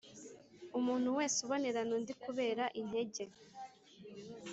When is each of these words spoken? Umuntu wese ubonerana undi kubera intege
Umuntu 0.79 1.07
wese 1.17 1.37
ubonerana 1.45 1.91
undi 1.97 2.13
kubera 2.23 2.63
intege 2.81 3.23